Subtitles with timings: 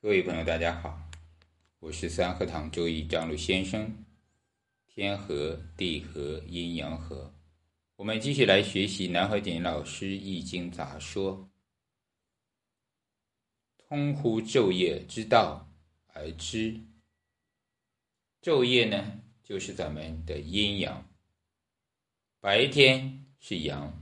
[0.00, 1.10] 各位朋友，大家好，
[1.80, 4.04] 我是三合堂周易张璐先生。
[4.86, 7.34] 天和地和阴阳和，
[7.96, 11.50] 我们继续来学习南怀瑾老师《易经杂说》。
[13.88, 15.68] 通乎昼夜之道
[16.14, 16.80] 而知。
[18.40, 21.04] 昼夜呢，就是咱们的阴阳。
[22.38, 24.00] 白天是阳，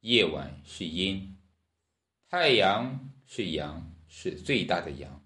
[0.00, 1.38] 夜晚是阴。
[2.28, 5.19] 太阳是阳，是最大的阳。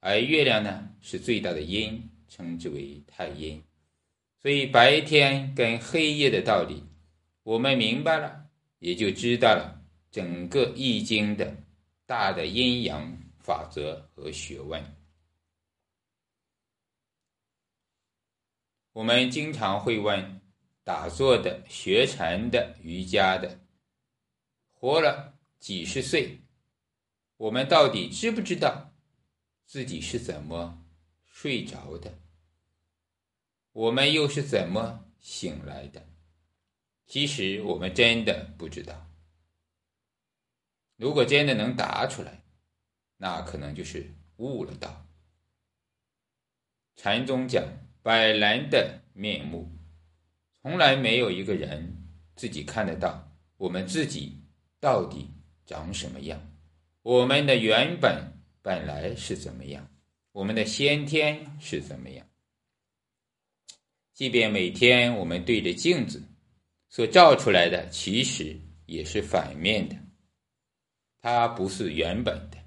[0.00, 3.62] 而月亮呢，是最大的阴，称之为太阴。
[4.40, 6.82] 所以白天跟黑夜的道理，
[7.42, 8.46] 我们明白了，
[8.78, 11.54] 也就知道了整个易经的
[12.06, 14.82] 大的阴阳法则和学问。
[18.92, 20.40] 我们经常会问
[20.82, 23.60] 打坐的、学禅的、瑜伽的，
[24.72, 26.40] 活了几十岁，
[27.36, 28.86] 我们到底知不知道？
[29.70, 30.84] 自己是怎么
[31.24, 32.18] 睡着的？
[33.70, 36.08] 我们又是怎么醒来的？
[37.06, 39.08] 其实我们真的不知道。
[40.96, 42.42] 如果真的能答出来，
[43.18, 45.06] 那可能就是悟了道。
[46.96, 47.64] 禅宗讲
[48.02, 49.70] 百难的面目，
[50.62, 54.42] 从来没有一个人自己看得到我们自己
[54.80, 55.30] 到底
[55.64, 56.40] 长什么样，
[57.02, 58.39] 我们的原本。
[58.62, 59.88] 本来是怎么样？
[60.32, 62.26] 我们的先天是怎么样？
[64.12, 66.22] 即便每天我们对着镜子
[66.88, 69.96] 所照出来的，其实也是反面的，
[71.20, 72.58] 它不是原本的。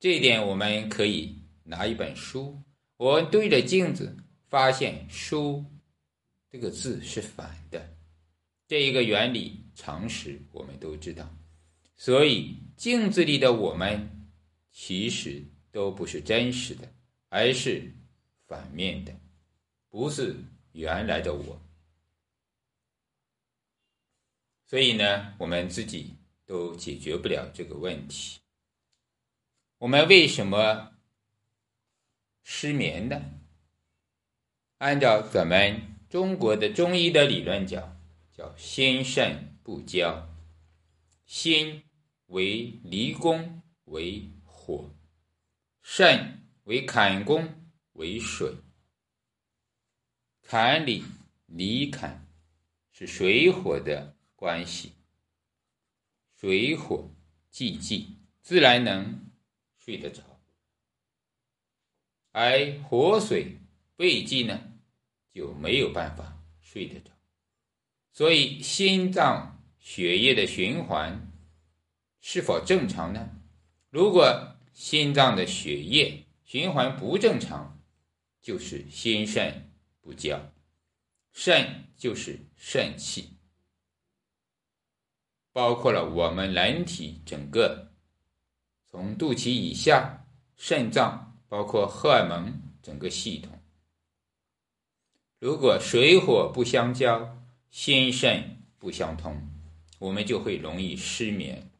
[0.00, 2.60] 这一点我们可以拿一本书，
[2.96, 4.16] 我们对着镜子
[4.48, 5.64] 发现“书”
[6.50, 7.96] 这个字是反的，
[8.66, 11.32] 这一个原理常识我们都知道。
[11.96, 14.10] 所以镜子里的我们。
[14.76, 16.92] 其实都不是真实的，
[17.28, 17.92] 而是
[18.48, 19.14] 反面的，
[19.88, 20.34] 不是
[20.72, 21.62] 原来的我。
[24.66, 28.40] 所以呢，我们自己都解决不了这个问题。
[29.78, 30.96] 我们为什么
[32.42, 33.22] 失眠呢？
[34.78, 37.96] 按照咱们中国的中医的理论讲，
[38.32, 40.28] 叫心肾不交，
[41.24, 41.84] 心
[42.26, 44.30] 为离宫为。
[44.66, 44.90] 火，
[45.82, 48.56] 肾为坎宫为水，
[50.40, 51.04] 坎里
[51.44, 52.26] 离坎
[52.90, 54.94] 是水火的关系，
[56.34, 57.10] 水火
[57.50, 59.30] 既济，自然能
[59.76, 60.22] 睡得着；
[62.32, 63.58] 而火水
[63.96, 64.72] 未济呢，
[65.30, 67.10] 就没有办法睡得着。
[68.12, 71.30] 所以，心脏血液的循环
[72.22, 73.42] 是否正常呢？
[73.90, 77.80] 如果心脏的血液循环不正常，
[78.42, 80.52] 就是心肾不交。
[81.32, 83.38] 肾就是肾气，
[85.52, 87.92] 包括了我们人体整个
[88.90, 90.26] 从肚脐以下，
[90.56, 93.58] 肾脏包括荷尔蒙整个系统。
[95.38, 99.50] 如果水火不相交，心肾不相通，
[99.98, 101.70] 我们就会容易失眠。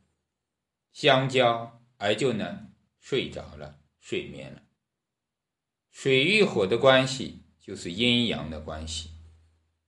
[0.92, 2.73] 相交而就能。
[3.04, 4.62] 睡着了，睡眠了。
[5.90, 9.10] 水与火的关系就是阴阳的关系，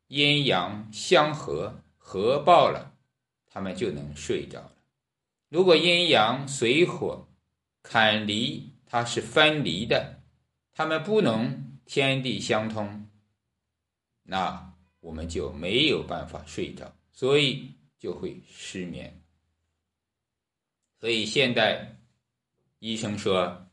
[0.09, 2.94] 阴阳相合，合抱了，
[3.47, 4.76] 他们就能睡着了。
[5.49, 7.26] 如果阴阳水火
[7.82, 10.21] 坎离，它是分离的，
[10.75, 13.09] 他们不能天地相通，
[14.25, 19.22] 那我们就没有办法睡着，所以就会失眠。
[21.00, 21.94] 所以现在。
[22.86, 23.69] 医生说，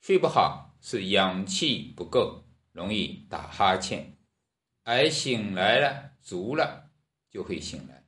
[0.00, 2.42] 睡不好是氧气不够，
[2.72, 4.16] 容易打哈欠，
[4.82, 6.90] 而醒来了足了
[7.28, 8.06] 就会醒来。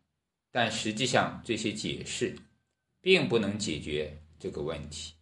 [0.50, 2.34] 但实际上这些解释
[3.02, 5.16] 并不能解决这个问题。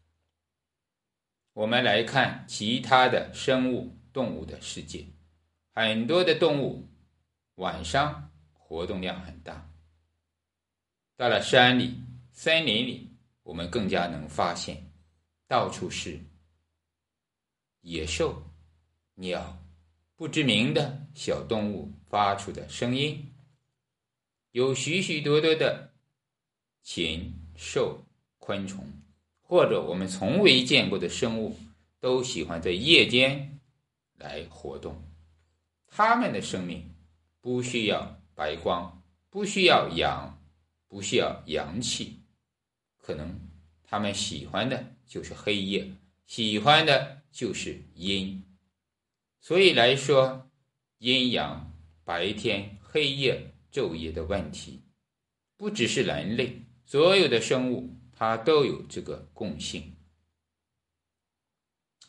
[1.55, 5.06] 我们来看其他的生物动物的世界，
[5.75, 6.88] 很多的动物
[7.56, 9.69] 晚上活动量很大，
[11.17, 12.00] 到了山里、
[12.31, 13.18] 森林里。
[13.49, 14.77] 我们更加能发现，
[15.47, 16.21] 到处是
[17.81, 18.43] 野兽、
[19.15, 19.59] 鸟、
[20.17, 23.33] 不知名的小动物发出的声音，
[24.50, 25.95] 有许许多多的
[26.83, 28.05] 禽兽、
[28.37, 28.87] 昆虫，
[29.41, 31.59] 或者我们从未见过的生物，
[32.01, 33.59] 都喜欢在夜间
[34.19, 35.03] 来活动。
[35.87, 36.94] 它们的生命
[37.41, 40.39] 不需要白光，不需要氧，
[40.87, 42.21] 不需要阳气。
[43.08, 43.40] 可能
[43.84, 45.93] 他们喜欢的就是黑夜，
[46.26, 48.44] 喜欢的就是阴。
[49.40, 50.50] 所以来说，
[50.99, 51.72] 阴阳、
[52.05, 54.82] 白天、黑夜、昼夜的问题，
[55.56, 59.96] 不只是人类，所有的生物它都有这个共性。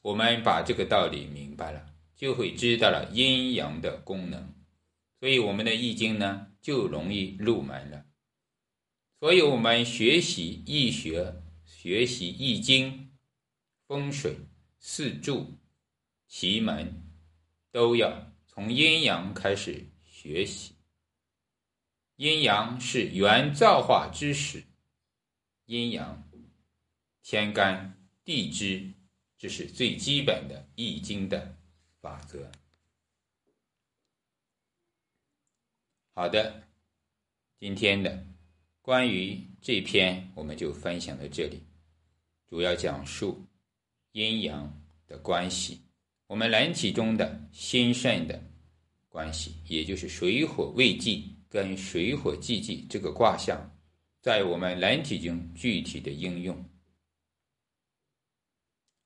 [0.01, 4.53] 我们把这个道理明白了，就会知道了阴阳的功能，
[5.21, 8.05] 所以我们的易经呢就容易入门了。
[9.19, 13.12] 所以我们学习易学、学习易经、
[13.86, 14.38] 风水、
[14.80, 15.57] 四柱、
[16.27, 17.06] 奇门。
[17.71, 20.74] 都要从阴阳开始学习。
[22.16, 24.63] 阴阳是元造化之始，
[25.66, 26.27] 阴阳、
[27.21, 28.95] 天干、地支，
[29.38, 31.60] 这是最基本的易经的
[32.01, 32.51] 法则。
[36.16, 36.68] 好的，
[37.60, 38.25] 今天的
[38.81, 41.61] 关于这篇我们就分享到这里，
[42.47, 43.45] 主要讲述
[44.13, 45.79] 阴阳的关系。
[46.27, 48.41] 我们人体中的心肾的
[49.07, 53.59] 关系，也就是水火未济跟水火既济这个卦象，
[54.21, 56.65] 在我们人体中具体的应用。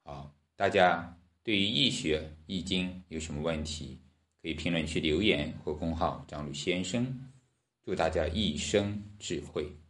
[0.03, 3.97] 好，大家对于易学易经有什么问题，
[4.41, 7.32] 可以评论区留言或公号张鲁先生。
[7.85, 9.82] 祝大家一生智慧。